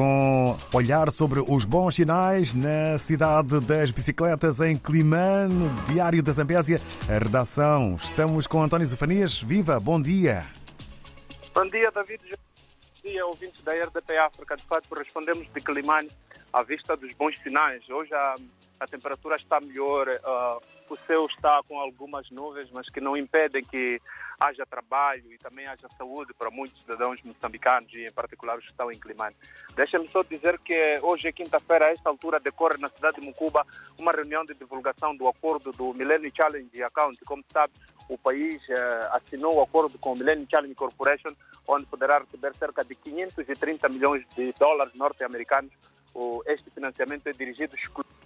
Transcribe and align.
com 0.00 0.56
olhar 0.72 1.10
sobre 1.10 1.40
os 1.46 1.66
bons 1.66 1.96
sinais 1.96 2.54
na 2.54 2.96
cidade 2.96 3.60
das 3.60 3.90
bicicletas 3.90 4.58
em 4.58 4.74
Climane, 4.74 5.68
Diário 5.86 6.22
da 6.22 6.32
Zambésia, 6.32 6.80
a 7.06 7.18
redação. 7.22 7.96
Estamos 7.96 8.46
com 8.46 8.62
António 8.62 8.86
Zofanias. 8.86 9.42
Viva, 9.42 9.78
bom 9.78 10.00
dia. 10.00 10.46
Bom 11.54 11.68
dia, 11.68 11.90
David. 11.90 12.22
Bom 12.30 13.10
dia, 13.10 13.26
ouvintes 13.26 13.62
da 13.62 13.72
RDP 13.74 14.16
África. 14.16 14.56
De 14.56 14.62
fato, 14.62 14.86
respondemos 14.94 15.46
de 15.52 15.60
Climane 15.60 16.10
à 16.50 16.62
vista 16.62 16.96
dos 16.96 17.12
bons 17.16 17.38
sinais. 17.42 17.86
Hoje 17.90 18.14
a 18.80 18.86
temperatura 18.86 19.36
está 19.36 19.60
melhor, 19.60 20.08
uh, 20.08 20.62
o 20.88 20.96
céu 21.06 21.26
está 21.26 21.62
com 21.68 21.78
algumas 21.78 22.30
nuvens, 22.30 22.70
mas 22.72 22.88
que 22.88 22.98
não 22.98 23.14
impedem 23.14 23.62
que 23.62 24.00
haja 24.40 24.64
trabalho 24.64 25.30
e 25.30 25.36
também 25.36 25.66
haja 25.66 25.86
saúde 25.98 26.32
para 26.32 26.50
muitos 26.50 26.80
cidadãos 26.80 27.20
moçambicanos 27.22 27.92
e 27.92 28.06
em 28.06 28.12
particular 28.12 28.56
os 28.56 28.64
que 28.64 28.70
estão 28.70 28.90
em 28.90 28.98
Climane. 28.98 29.36
Deixa-me 29.76 30.08
só 30.08 30.22
dizer 30.22 30.58
que 30.60 30.98
hoje 31.02 31.30
quinta-feira, 31.30 31.88
a 31.88 31.90
esta 31.90 32.08
altura 32.08 32.40
decorre 32.40 32.78
na 32.78 32.88
cidade 32.88 33.20
de 33.20 33.26
Mucuba 33.26 33.66
uma 33.98 34.12
reunião 34.12 34.46
de 34.46 34.54
divulgação 34.54 35.14
do 35.14 35.28
acordo 35.28 35.72
do 35.72 35.92
Millennium 35.92 36.32
Challenge 36.34 36.82
Account. 36.82 37.22
Como 37.26 37.44
sabe, 37.52 37.74
o 38.08 38.16
país 38.16 38.62
eh, 38.70 39.08
assinou 39.12 39.56
o 39.56 39.62
acordo 39.62 39.98
com 39.98 40.12
o 40.12 40.16
Millennium 40.16 40.46
Challenge 40.50 40.74
Corporation, 40.74 41.34
onde 41.68 41.84
poderá 41.84 42.18
receber 42.18 42.54
cerca 42.56 42.82
de 42.82 42.94
530 42.94 43.88
milhões 43.90 44.26
de 44.34 44.52
dólares 44.58 44.94
norte-americanos 44.94 45.70
este 46.46 46.70
financiamento 46.70 47.26
é 47.28 47.32
dirigido 47.32 47.76
exclusivamente 47.76 48.19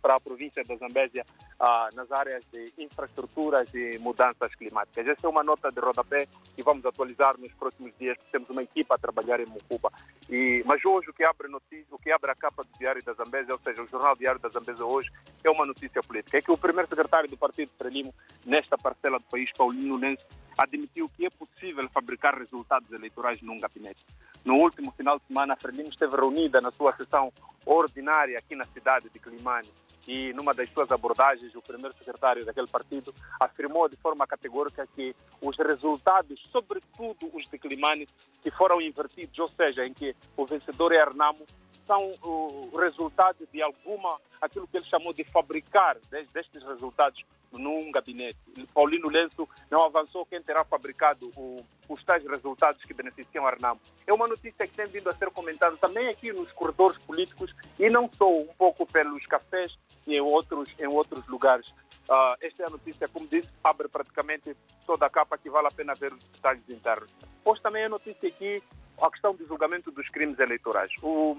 para 0.00 0.16
a 0.16 0.20
província 0.20 0.64
da 0.64 0.76
Zambésia 0.76 1.24
ah, 1.58 1.88
nas 1.94 2.10
áreas 2.10 2.42
de 2.52 2.72
infraestruturas 2.78 3.72
e 3.74 3.98
mudanças 3.98 4.54
climáticas. 4.54 5.06
Essa 5.06 5.26
é 5.26 5.30
uma 5.30 5.42
nota 5.42 5.70
de 5.70 5.80
rodapé 5.80 6.26
que 6.54 6.62
vamos 6.62 6.84
atualizar 6.84 7.38
nos 7.38 7.52
próximos 7.52 7.92
dias, 7.98 8.16
temos 8.32 8.48
uma 8.50 8.62
equipa 8.62 8.94
a 8.94 8.98
trabalhar 8.98 9.40
em 9.40 9.46
Mucuba. 9.46 9.92
E, 10.28 10.62
mas 10.64 10.84
hoje 10.84 11.10
o 11.10 11.14
que 11.14 11.24
abre 11.24 11.48
notícia, 11.48 11.86
o 11.90 11.98
que 11.98 12.10
abre 12.10 12.30
a 12.30 12.34
capa 12.34 12.64
do 12.64 12.78
Diário 12.78 13.02
da 13.04 13.12
Zambésia, 13.12 13.54
ou 13.54 13.60
seja, 13.60 13.82
o 13.82 13.86
jornal 13.86 14.16
Diário 14.16 14.40
da 14.40 14.48
Zambésia 14.48 14.84
hoje, 14.84 15.10
é 15.44 15.50
uma 15.50 15.66
notícia 15.66 16.02
política. 16.02 16.38
É 16.38 16.42
que 16.42 16.50
o 16.50 16.58
primeiro 16.58 16.88
secretário 16.88 17.28
do 17.28 17.36
Partido 17.36 17.70
Frelimo, 17.76 18.14
nesta 18.44 18.76
parcela 18.78 19.18
do 19.18 19.24
país, 19.24 19.50
Paulino 19.56 19.98
Nense, 19.98 20.24
admitiu 20.60 21.08
que 21.08 21.26
é 21.26 21.30
possível 21.30 21.88
fabricar 21.88 22.38
resultados 22.38 22.90
eleitorais 22.92 23.40
num 23.40 23.58
gabinete. 23.58 24.04
No 24.44 24.58
último 24.58 24.92
final 24.92 25.18
de 25.18 25.26
semana, 25.26 25.54
a 25.54 25.56
Frelimo 25.56 25.88
esteve 25.88 26.14
reunida 26.16 26.60
na 26.60 26.70
sua 26.70 26.94
sessão 26.96 27.32
ordinária 27.64 28.38
aqui 28.38 28.54
na 28.54 28.66
cidade 28.66 29.08
de 29.08 29.18
Climane 29.18 29.68
e 30.06 30.32
numa 30.32 30.52
das 30.52 30.68
suas 30.70 30.90
abordagens, 30.90 31.54
o 31.54 31.62
primeiro 31.62 31.96
secretário 31.96 32.44
daquele 32.44 32.66
partido 32.66 33.14
afirmou 33.38 33.88
de 33.88 33.96
forma 33.96 34.26
categórica 34.26 34.86
que 34.94 35.14
os 35.40 35.56
resultados, 35.56 36.40
sobretudo 36.50 37.30
os 37.32 37.48
de 37.48 37.58
Climane, 37.58 38.08
que 38.42 38.50
foram 38.50 38.80
invertidos, 38.80 39.38
ou 39.38 39.48
seja, 39.50 39.86
em 39.86 39.92
que 39.92 40.14
o 40.36 40.44
vencedor 40.46 40.92
é 40.92 41.00
Arnamo, 41.00 41.46
são 41.86 42.12
o 42.22 42.76
resultado 42.76 43.46
de 43.52 43.62
alguma, 43.62 44.18
aquilo 44.40 44.66
que 44.66 44.76
ele 44.76 44.86
chamou 44.86 45.12
de 45.12 45.24
fabricar 45.24 45.96
destes 46.32 46.62
resultados 46.64 47.24
num 47.52 47.90
gabinete. 47.90 48.38
Paulino 48.74 49.08
Lenço 49.08 49.48
não 49.70 49.84
avançou 49.84 50.26
quem 50.26 50.42
terá 50.42 50.64
fabricado 50.64 51.30
o, 51.36 51.64
os 51.88 52.04
tais 52.04 52.24
resultados 52.24 52.82
que 52.84 52.94
beneficiam 52.94 53.46
Arnamo. 53.46 53.80
É 54.06 54.12
uma 54.12 54.28
notícia 54.28 54.66
que 54.66 54.74
tem 54.74 54.86
vindo 54.86 55.08
a 55.08 55.14
ser 55.14 55.30
comentada 55.30 55.76
também 55.76 56.08
aqui 56.08 56.32
nos 56.32 56.50
corredores 56.52 56.98
políticos 56.98 57.54
e 57.78 57.88
não 57.90 58.10
só, 58.12 58.28
um 58.28 58.54
pouco 58.58 58.86
pelos 58.86 59.24
cafés 59.26 59.76
e 60.06 60.16
em 60.16 60.20
outros, 60.20 60.68
em 60.78 60.86
outros 60.86 61.26
lugares. 61.26 61.68
Uh, 62.08 62.34
esta 62.40 62.64
é 62.64 62.66
a 62.66 62.70
notícia, 62.70 63.08
como 63.08 63.26
disse, 63.28 63.48
abre 63.62 63.88
praticamente 63.88 64.56
toda 64.84 65.06
a 65.06 65.10
capa 65.10 65.38
que 65.38 65.48
vale 65.48 65.68
a 65.68 65.70
pena 65.70 65.94
ver 65.94 66.12
os 66.12 66.24
detalhes 66.24 66.68
internos. 66.68 67.10
Pois 67.44 67.60
também 67.60 67.84
a 67.84 67.88
notícia 67.88 68.28
aqui 68.28 68.62
a 69.00 69.10
questão 69.10 69.34
do 69.34 69.46
julgamento 69.46 69.90
dos 69.90 70.08
crimes 70.08 70.38
eleitorais. 70.38 70.90
O, 71.02 71.36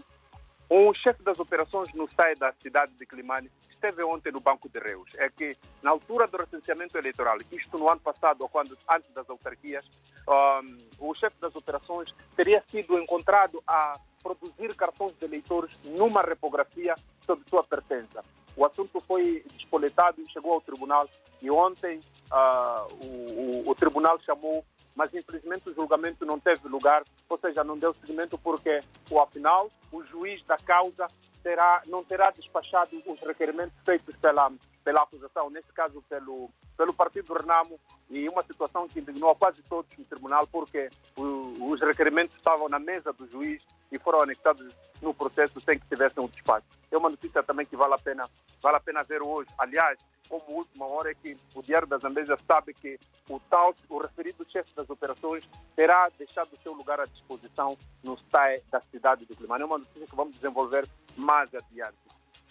o 0.73 0.93
chefe 0.93 1.21
das 1.21 1.37
operações 1.37 1.93
no 1.93 2.09
SAI 2.09 2.33
da 2.35 2.53
cidade 2.53 2.93
de 2.93 3.05
Climane 3.05 3.51
esteve 3.69 4.01
ontem 4.03 4.31
no 4.31 4.39
Banco 4.39 4.69
de 4.69 4.79
Reus. 4.79 5.09
É 5.17 5.29
que, 5.29 5.57
na 5.83 5.91
altura 5.91 6.27
do 6.27 6.37
recenseamento 6.37 6.97
eleitoral, 6.97 7.37
isto 7.51 7.77
no 7.77 7.89
ano 7.89 7.99
passado, 7.99 8.47
quando, 8.47 8.77
antes 8.89 9.13
das 9.13 9.29
autarquias, 9.29 9.83
um, 10.29 10.77
o 10.97 11.13
chefe 11.13 11.35
das 11.41 11.53
operações 11.57 12.09
teria 12.37 12.63
sido 12.69 12.97
encontrado 12.97 13.61
a 13.67 13.99
produzir 14.23 14.73
cartões 14.73 15.13
de 15.17 15.25
eleitores 15.25 15.77
numa 15.83 16.21
repografia 16.21 16.95
sob 17.25 17.41
sua 17.49 17.65
pertença. 17.65 18.23
O 18.55 18.65
assunto 18.65 19.01
foi 19.01 19.43
despoletado 19.57 20.21
e 20.21 20.31
chegou 20.31 20.53
ao 20.53 20.61
tribunal 20.61 21.09
e 21.41 21.51
ontem 21.51 21.99
uh, 22.31 22.93
o, 23.03 23.67
o, 23.67 23.69
o 23.71 23.75
tribunal 23.75 24.17
chamou 24.21 24.63
mas 24.95 25.13
infelizmente 25.13 25.69
o 25.69 25.73
julgamento 25.73 26.25
não 26.25 26.39
teve 26.39 26.67
lugar, 26.67 27.03
ou 27.31 27.39
seja, 27.39 27.63
não 27.63 27.77
deu 27.77 27.93
seguimento 27.93 28.37
porque, 28.37 28.81
afinal, 29.19 29.69
o 29.91 30.03
juiz 30.03 30.43
da 30.45 30.57
causa 30.57 31.07
terá, 31.41 31.81
não 31.87 32.03
terá 32.03 32.29
despachado 32.31 33.01
os 33.05 33.19
requerimentos 33.21 33.73
feitos 33.85 34.15
pela, 34.17 34.51
pela 34.83 35.03
acusação, 35.03 35.49
neste 35.49 35.71
caso 35.73 36.03
pelo, 36.09 36.49
pelo 36.77 36.93
Partido 36.93 37.33
Renamo, 37.33 37.79
e 38.09 38.27
uma 38.27 38.43
situação 38.43 38.87
que 38.87 38.99
indignou 38.99 39.35
quase 39.35 39.61
todos 39.63 39.89
no 39.97 40.03
tribunal, 40.05 40.45
porque 40.47 40.89
o, 41.17 41.71
os 41.71 41.79
requerimentos 41.81 42.35
estavam 42.35 42.67
na 42.67 42.79
mesa 42.79 43.13
do 43.13 43.27
juiz 43.27 43.61
e 43.91 43.99
foram 43.99 44.21
anexados 44.21 44.73
no 45.01 45.13
processo 45.13 45.59
sem 45.61 45.79
que 45.79 45.87
tivessem 45.87 46.23
um 46.23 46.27
despacho. 46.27 46.65
É 46.91 46.97
uma 46.97 47.09
notícia 47.09 47.43
também 47.43 47.65
que 47.65 47.75
vale 47.75 47.93
a 47.93 47.97
pena, 47.97 48.29
vale 48.61 48.77
a 48.77 48.79
pena 48.79 49.03
ver 49.03 49.21
hoje. 49.21 49.49
Aliás, 49.57 49.97
como 50.29 50.43
última 50.49 50.85
hora 50.85 51.11
é 51.11 51.13
que 51.13 51.37
o 51.53 51.61
Diário 51.61 51.87
da 51.87 51.97
Zambésia 51.97 52.37
sabe 52.47 52.73
que 52.73 52.97
o 53.29 53.39
tal, 53.49 53.75
o 53.89 53.97
referido 53.97 54.45
chefe 54.49 54.73
das 54.75 54.89
operações 54.89 55.43
terá 55.75 56.09
deixado 56.17 56.53
o 56.53 56.61
seu 56.63 56.73
lugar 56.73 57.01
à 57.01 57.05
disposição 57.05 57.77
no 58.01 58.17
STAE 58.17 58.61
da 58.71 58.79
cidade 58.81 59.25
de 59.25 59.35
Climane. 59.35 59.63
É 59.63 59.65
uma 59.65 59.79
notícia 59.79 60.07
que 60.07 60.15
vamos 60.15 60.35
desenvolver 60.35 60.87
mais 61.17 61.53
adiante. 61.53 61.97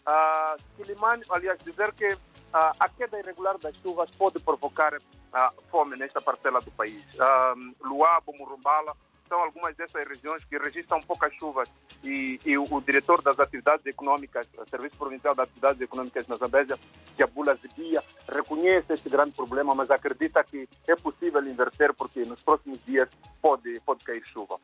Uh, 0.01 0.61
Quilimane, 0.77 1.25
aliás, 1.31 1.59
dizer 1.63 1.93
que 1.95 2.13
uh, 2.13 2.19
a 2.53 2.89
queda 2.89 3.19
irregular 3.19 3.57
das 3.59 3.75
chuvas 3.77 4.11
pode 4.17 4.41
provocar 4.41 4.95
uh, 4.95 5.63
fome 5.71 5.97
nesta 5.97 6.21
parcela 6.21 6.61
do 6.61 6.71
país. 6.73 7.03
Uh, 7.15 7.75
Luabo, 7.87 8.33
Murumbala, 8.37 8.95
são 9.31 9.41
algumas 9.41 9.77
dessas 9.77 10.07
regiões 10.09 10.45
que 10.45 10.59
registram 10.59 11.01
poucas 11.01 11.33
chuvas 11.35 11.71
e, 12.03 12.41
e 12.45 12.59
o, 12.59 12.67
o, 12.69 12.81
diretor 12.81 13.23
das 13.23 13.39
atividades 13.39 13.87
econômicas, 13.87 14.47
o 14.59 14.69
Serviço 14.69 14.97
Provincial 14.97 15.37
das 15.37 15.45
Atividades 15.45 15.81
Econômicas 15.81 16.27
na 16.27 16.37
Zambésia, 16.37 16.77
Abula 17.23 17.55
Zibia, 17.55 18.03
reconhece 18.29 18.93
este 18.93 19.09
grande 19.09 19.33
problema, 19.33 19.75
mas 19.75 19.91
acredita 19.91 20.43
que 20.43 20.69
é 20.89 20.97
possível 20.97 21.43
inverter 21.47 21.95
porque 21.95 22.25
nos 22.25 22.43
próximos 22.43 22.85
dias 22.85 23.09
pode, 23.41 23.79
pode 23.81 24.03
cair 24.03 24.25
chuva. 24.27 24.59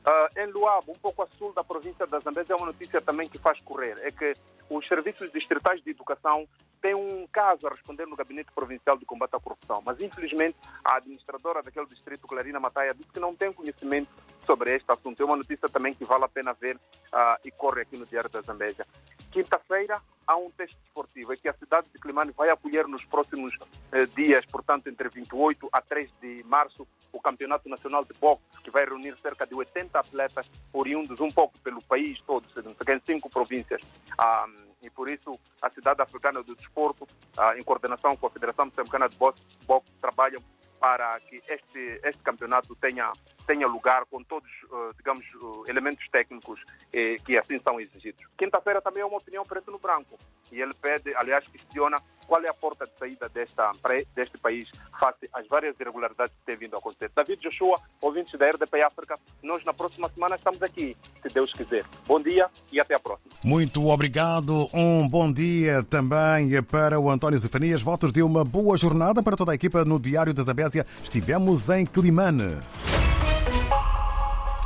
Uh, 0.00 0.40
em 0.40 0.46
Luabo, 0.46 0.92
um 0.92 0.98
pouco 0.98 1.22
a 1.22 1.26
sul 1.36 1.52
da 1.52 1.62
província 1.62 2.06
da 2.06 2.18
Zambésia, 2.20 2.54
é 2.54 2.56
uma 2.56 2.66
notícia 2.66 3.00
também 3.02 3.28
que 3.28 3.38
faz 3.38 3.60
correr, 3.60 3.98
é 4.00 4.10
que 4.10 4.34
os 4.70 4.86
serviços 4.88 5.30
distritais 5.30 5.82
de 5.82 5.90
educação 5.90 6.48
têm 6.80 6.94
um 6.94 7.26
caso 7.30 7.66
a 7.66 7.70
responder 7.70 8.06
no 8.06 8.16
Gabinete 8.16 8.50
Provincial 8.54 8.96
de 8.96 9.04
Combate 9.04 9.36
à 9.36 9.40
Corrupção, 9.40 9.82
mas 9.84 10.00
infelizmente 10.00 10.56
a 10.82 10.96
administradora 10.96 11.62
daquele 11.62 11.86
distrito, 11.86 12.26
Clarina 12.26 12.58
Mataia, 12.58 12.94
disse 12.94 13.10
que 13.12 13.20
não 13.20 13.34
tem 13.34 13.52
conhecimento 13.52 14.08
sobre 14.50 14.74
este 14.74 14.90
assunto. 14.90 15.22
É 15.22 15.24
uma 15.24 15.36
notícia 15.36 15.68
também 15.68 15.94
que 15.94 16.04
vale 16.04 16.24
a 16.24 16.28
pena 16.28 16.52
ver 16.52 16.74
uh, 16.74 17.38
e 17.44 17.52
corre 17.52 17.82
aqui 17.82 17.96
no 17.96 18.04
Diário 18.04 18.28
da 18.28 18.40
Zambésia. 18.40 18.84
Quinta-feira 19.30 20.02
há 20.26 20.36
um 20.36 20.50
teste 20.50 20.76
esportivo, 20.84 21.32
é 21.32 21.36
que 21.36 21.48
a 21.48 21.52
cidade 21.52 21.86
de 21.92 22.00
Climane 22.00 22.32
vai 22.32 22.50
acolher 22.50 22.88
nos 22.88 23.04
próximos 23.04 23.54
uh, 23.54 24.06
dias, 24.16 24.44
portanto 24.46 24.88
entre 24.88 25.08
28 25.08 25.68
a 25.72 25.80
3 25.80 26.10
de 26.20 26.42
março, 26.48 26.84
o 27.12 27.20
Campeonato 27.20 27.68
Nacional 27.68 28.04
de 28.04 28.12
Boxe, 28.14 28.42
que 28.64 28.72
vai 28.72 28.84
reunir 28.84 29.16
cerca 29.22 29.46
de 29.46 29.54
80 29.54 29.96
atletas 29.96 30.50
oriundos 30.72 31.20
um 31.20 31.30
pouco 31.30 31.56
pelo 31.60 31.80
país 31.84 32.20
todo, 32.22 32.44
em 32.56 33.00
cinco 33.06 33.30
províncias. 33.30 33.80
Um, 34.20 34.70
e 34.82 34.90
por 34.90 35.08
isso 35.08 35.38
a 35.62 35.70
cidade 35.70 36.02
africana 36.02 36.42
do 36.42 36.56
desporto, 36.56 37.04
uh, 37.04 37.56
em 37.56 37.62
coordenação 37.62 38.16
com 38.16 38.26
a 38.26 38.30
Federação 38.30 38.66
Moçambicana 38.66 39.08
de 39.08 39.14
Boxe, 39.14 39.42
boxe 39.64 39.92
trabalham 40.00 40.42
para 40.80 41.20
que 41.20 41.42
este, 41.46 42.00
este 42.02 42.22
campeonato 42.22 42.74
tenha, 42.74 43.12
tenha 43.46 43.66
lugar 43.66 44.06
com 44.06 44.24
todos, 44.24 44.50
uh, 44.70 44.94
digamos, 44.96 45.24
uh, 45.34 45.64
elementos 45.68 46.08
técnicos 46.10 46.58
eh, 46.90 47.16
que 47.24 47.36
assim 47.36 47.60
são 47.60 47.78
exigidos. 47.78 48.24
Quinta-feira 48.38 48.80
também 48.80 49.02
é 49.02 49.06
uma 49.06 49.18
opinião 49.18 49.44
preto 49.44 49.70
no 49.70 49.78
branco 49.78 50.18
e 50.50 50.60
ele 50.60 50.72
pede, 50.72 51.14
aliás, 51.14 51.46
questiona 51.46 51.98
qual 52.30 52.44
é 52.44 52.48
a 52.48 52.54
porta 52.54 52.86
de 52.86 52.92
saída 52.96 53.28
desta, 53.28 53.72
deste 54.14 54.38
país 54.38 54.70
face 55.00 55.28
às 55.34 55.48
várias 55.48 55.74
irregularidades 55.80 56.32
que 56.36 56.46
têm 56.46 56.56
vindo 56.56 56.76
a 56.76 56.78
acontecer. 56.78 57.10
David 57.12 57.42
Joshua, 57.42 57.76
ouvintes 58.00 58.38
da 58.38 58.48
RDP 58.48 58.84
África, 58.84 59.18
nós 59.42 59.64
na 59.64 59.74
próxima 59.74 60.08
semana 60.10 60.36
estamos 60.36 60.62
aqui, 60.62 60.96
se 61.20 61.34
Deus 61.34 61.52
quiser. 61.52 61.84
Bom 62.06 62.20
dia 62.20 62.48
e 62.70 62.78
até 62.78 62.94
a 62.94 63.00
próxima. 63.00 63.34
Muito 63.44 63.84
obrigado. 63.88 64.70
Um 64.72 65.08
bom 65.08 65.32
dia 65.32 65.82
também 65.82 66.62
para 66.62 67.00
o 67.00 67.10
António 67.10 67.36
Zefanias. 67.36 67.82
Votos 67.82 68.12
de 68.12 68.22
uma 68.22 68.44
boa 68.44 68.76
jornada 68.76 69.24
para 69.24 69.36
toda 69.36 69.50
a 69.50 69.56
equipa 69.56 69.84
no 69.84 69.98
Diário 69.98 70.32
da 70.32 70.44
Zabésia. 70.44 70.86
Estivemos 71.02 71.68
em 71.68 71.84
Climane. 71.84 72.60